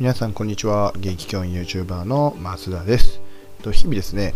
[0.00, 0.92] 皆さんこんにちは。
[0.94, 3.20] 現役教員 YouTuber の増田です。
[3.64, 4.32] 日々ですね、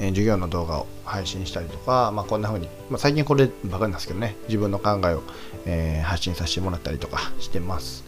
[0.00, 5.22] え授業の動画を配信したりとか、まあ、こんな風に、まあ、最近こればかりなんですけどね自分の考えを、
[5.66, 8.02] えー、発信させてもらったりとかしてます。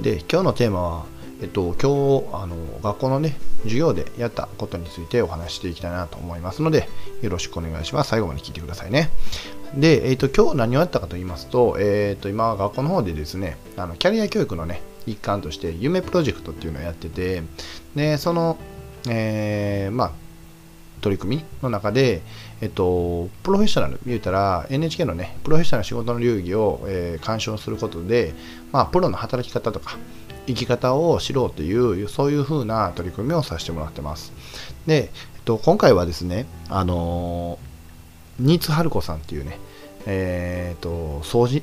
[0.00, 1.04] で今日のテーマは
[1.42, 6.88] えっと、今日あの学校のね授業でやったことについてお話していきたいなと思いますので
[7.22, 8.10] よろしくお願いします。
[8.10, 9.10] 最後まで聞いてくださいね。
[9.74, 17.42] で、えっと、今日何をやったかと言いますと、えっと、今学校の方でですねあのキャリア教育のね一環として夢プロジェクトっていうのをやってて
[17.94, 18.58] でその、
[19.08, 20.12] えー、まあ
[21.02, 22.22] 取り組みの中で、
[22.62, 28.32] えっと、プロフェッショナル、言うたら NHK のね、プロフェッショナル仕事の流儀を、えー、鑑賞することで、
[28.70, 29.98] まあ、プロの働き方とか、
[30.46, 34.32] 生き方を知ろうという、そういうふうな取り組みをさせてもらってます。
[34.86, 39.58] で、えっと、今回はですね、あのー、新津春子さんっていうね、
[40.06, 41.62] えー、っと、掃除、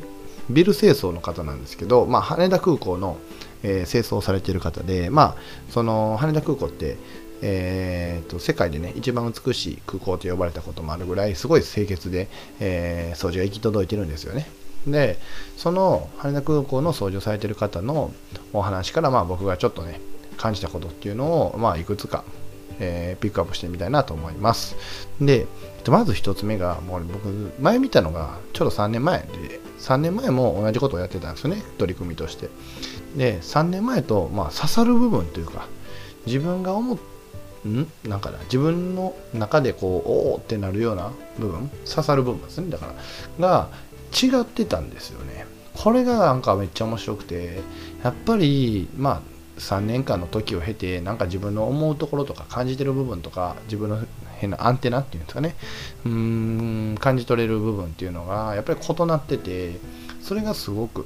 [0.50, 3.18] ビル清掃の方なんですけど、まあ、羽田空港の、
[3.64, 5.36] えー、清掃されている方で、まあ、
[5.70, 6.98] その羽田空港って、
[7.42, 12.28] えーと、世界でね一番美しい空港と呼ばれたこともあるぐらいすごい清潔で、
[12.60, 14.48] えー、掃除が行き届いてるんですよね。
[14.88, 15.18] で
[15.58, 18.12] その羽田空港の掃除をされてる方の
[18.54, 20.00] お話から、まあ、僕がちょっとね
[20.38, 22.24] 感じたことっていうのを、まあ、いくつか、
[22.80, 24.76] えー、ピックアップしてみたいなと思います。
[25.20, 25.48] で
[25.88, 32.50] まず1つ目がもう僕前見たのがちょうど3年前で3年前も同じことをやってたんですよね取り組みとして。
[33.16, 35.68] で3年前と、まあ、刺さる部分というか
[36.26, 36.98] 自分が思っ
[37.68, 37.88] ん？
[38.08, 42.70] なんかな自分の中でこうおおってなるような部分刺さる部分ですね。
[42.70, 42.94] だか
[43.40, 43.70] らが
[44.12, 45.46] 違ってたんですよね。
[45.74, 47.62] これがなんかめっちゃ面白くて
[48.04, 49.22] やっぱりまあ
[49.60, 53.98] 3年間の時を経てなんか自分の思うところとか感じてる部分とか自分の
[54.40, 55.56] 変なアンテナっていうんですかね。
[56.06, 56.12] うー
[56.94, 59.80] ん感じ取れる部分っていうのがやっぱり異なってて
[60.22, 61.06] それがすごく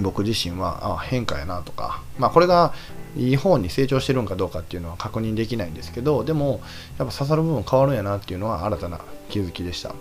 [0.00, 2.72] 僕自身はあ変化やなとか、まあ、これが
[3.16, 6.60] いい方に成長してるんかどうかっていうのは確認できないんですけどでも
[6.98, 9.94] やっぱ刺さる部分変わるんやなっていうのは新たな気づきでした。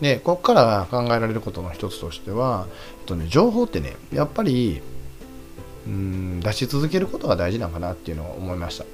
[0.00, 2.66] でここから考えられることの一つとしては、
[3.00, 4.82] えっとね、情報ってねやっぱり
[5.86, 8.84] うん出し続けることが大事なのかなっていうのを思いました。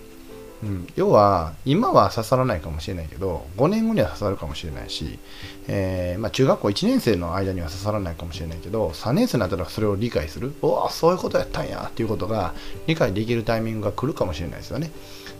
[0.62, 5.19] うん、要は今は刺さらないかもしれないけど5年後には刺さるかもしれないし、
[5.67, 10.55] えー、まあ、中学校1年生の間には刺さらないかもしれないけど3年生になったらそれを理解する。
[10.62, 12.55] おおそういうことやったんやっていうことが
[12.87, 14.93] 理解できるタイミングが来るかもしれないですよね。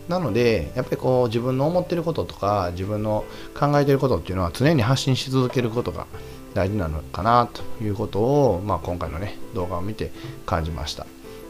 [0.09, 3.23] なのでやっぱりこう自分の思ってることとか自分の
[3.57, 6.05] 考えてることっていうのは常に発信し続けることが
[6.53, 10.11] 大事なのかなということを、まあ、今回のね動画を見て
[10.45, 11.05] 感じました。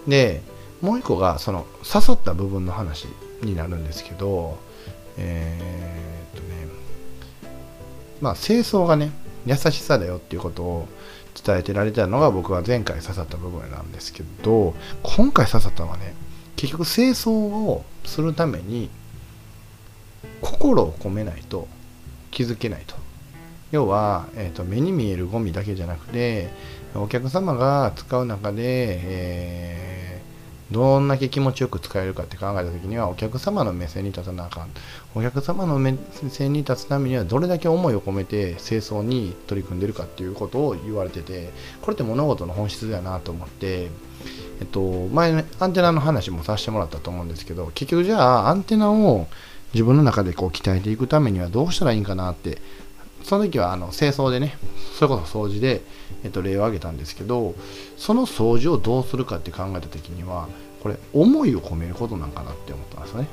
[0.08, 0.42] で
[0.82, 3.08] もう一個がその刺さった部分の話。
[3.44, 4.58] になるんですけど、
[5.18, 6.68] えー、っとね、
[8.22, 9.12] まあ、清掃がね、
[9.46, 10.88] 優しさだよっていうことを
[11.44, 14.74] 伝えてられたのが僕は前回刺さった部分なんですけど、
[15.04, 16.14] 今回刺さったのはね、
[16.56, 18.90] 結局清掃をするために
[20.42, 21.68] 心を込めないと
[22.32, 22.96] 気づけないと。
[23.72, 26.50] 要は、えーと、目に見えるゴミだけじゃなくて
[26.94, 30.03] お客様が使う中で、えー
[30.74, 34.70] どんだけ気持ちよく使えるかって考えた時にはお客様の目線に立たなあかん。
[35.16, 35.96] お客様の目
[36.30, 41.52] 線に立つためにはどれだけ思いを込めて清掃に取り組んでるかっていうことを言われてて
[41.82, 43.90] これって物事の本質だなと思って
[44.60, 49.28] えっと前、ね、アンテナの話もさせてもらったと思うんですけど結局じゃあアンテナを
[49.74, 52.60] 自分の中でこう鍛えていくためにはどうしたらいいんかなって
[53.24, 54.58] その時はあの清掃でね
[54.96, 55.82] それこそ掃除で、
[56.24, 57.56] えっと、例を挙げたんですけど
[57.98, 60.48] その掃除をどうするかって考えた時には
[60.82, 63.28] これ思いを込めることなんかなって思ったんですよね。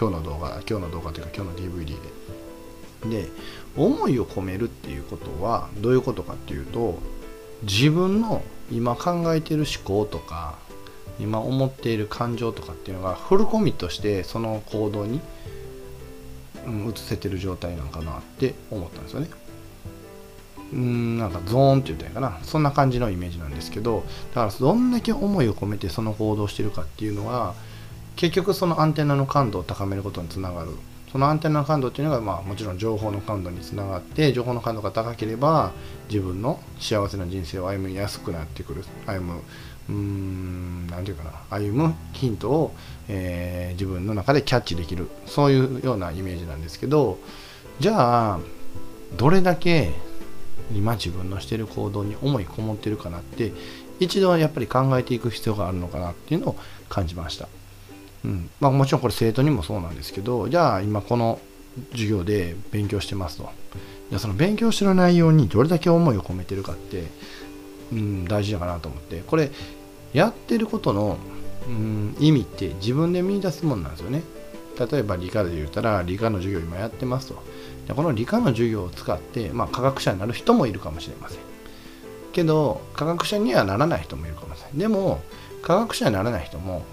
[0.00, 2.28] 今日の動画今日の動画というか今日の DVD で。
[3.06, 3.28] で
[3.76, 6.98] 思いを込めるっていうことはどういうことかっていうと
[7.62, 8.42] 自分の
[8.72, 10.58] 今考えている思考とか
[11.20, 15.20] 今思っている感情とかっていうのがフルコミットしてその行動に
[16.68, 19.28] うん、移せてる状態なのかなって思ったんですよね。
[20.72, 22.38] うんなんかゾーンって言ったらいいかな。
[22.42, 24.04] そんな感じのイメージなんですけど
[24.34, 27.54] だからどんだけ思いを込めてその行動してるかっていうのは
[28.16, 30.70] 結局そのアンテナの感度を高めることにつながる。
[31.10, 35.72] そのアンテナの感度っていうのが、まあ、もちろん情報の感度につながって情報の感度が高ければ
[36.10, 38.84] 自分の幸せな人生を歩みやすくなってくる。
[39.06, 39.40] 歩む
[39.88, 42.74] うん何て言うかな歩むヒントを、
[43.08, 47.18] えー、自分の中でキャッチできるそういうようなイメージなんですけど
[47.80, 48.40] じゃあ
[49.16, 49.92] どれだけ
[50.74, 53.52] 今自分のしてる行動に思いこもってるかなって
[54.00, 56.56] 一度はやっぱり考えていく必要があるのかなっていうのを
[56.88, 57.48] 感じました、
[58.24, 58.50] うん。
[58.60, 61.40] まあ、もちろんこれ生徒にもそうなんですけどじゃあ今この
[61.92, 63.48] 授業で勉強してますと。
[64.10, 67.04] じゃその勉強してる内容にどれだけ思いを込めてるかって、
[67.92, 69.22] うん、大事だかなと思って。
[69.26, 69.50] これ
[70.12, 71.18] やってることの
[71.68, 74.22] うん意味って自分で見出すもんなんですよね。
[74.78, 77.42] 例えば理科で言ったら理科の授業今やってますと。
[77.86, 81.48] でこの理科の授業を使って、まあ、科学者になる人もいるかもしれません。
[82.38, 85.20] けど科学者にはならない人もいるかもしれないでも
[85.62, 86.84] 科学者にならない人も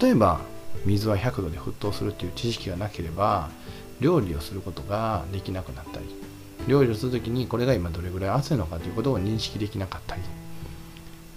[0.00, 0.40] 例えば
[0.84, 3.50] 水は100度で沸騰するっていう知識がなければ
[4.00, 6.06] 料理をすることができなくなったり
[6.66, 10.22] 料理をする時にこれが今どれぐらい熱いのかということを認識できなかったり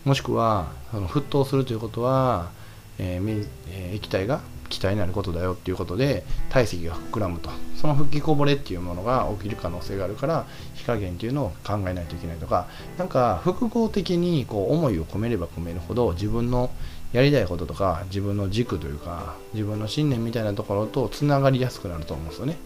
[0.05, 2.51] もしくはその沸騰するということは、
[2.99, 7.49] えーえー、液体が気体になることだよっていうことで体積が膨らむと。
[7.75, 12.67] その吹きこぼれっていうものが起きる可能性があるから火加減っていうのを考えないといけないとか。
[12.97, 16.71] なんか複合的にこう思いを込めれば込めるほど自分の
[17.11, 22.57] やりたいこととか自分の軸というか自分の信念みたいなところとつながりやすくなると思うんですよね。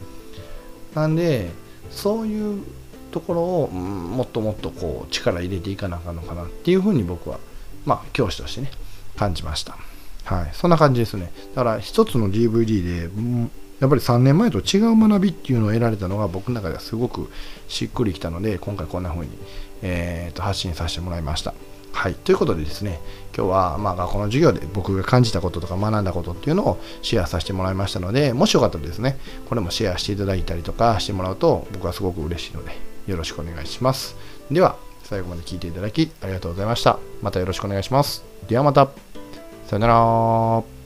[0.95, 1.49] なんで
[1.91, 2.63] そういう
[3.11, 7.39] ところを、うん、もっともっとこう力入れていかなあかんのかなっていうふうに僕は
[7.85, 8.71] まあ教師としてね
[9.15, 9.77] 感じました。
[10.25, 10.49] はい。
[10.53, 11.31] そんな感じですね。
[11.55, 17.29] だから一つの DVD で、うん、やっぱり3年前と違う学びっていうのを得られたのが僕の中ではすごく
[17.67, 19.31] しっくりきたので今回こんな風に、
[19.81, 21.53] えー、と発信させてもらいました。
[21.93, 22.99] はい、ということでですね、
[23.35, 29.17] 今日はまあ学校の授業で僕が感じたこととか学んだことっていうのをシェアさせてもらいましたので、もしよかったらですね、
[29.49, 32.71] これもシェアしていただいたりとかしてもらうと僕はすごく嬉しいので、
[33.07, 34.15] よろしくお願いします。
[34.51, 36.99] では、最後まで聞いていただきありがとうございました。
[37.21, 38.23] またよろしくお願いします。
[38.47, 38.89] ではまた。
[39.67, 40.76] さよなら。